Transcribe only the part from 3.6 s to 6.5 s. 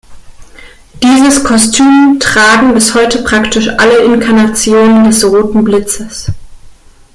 alle Inkarnationen des „Roten Blitzes“.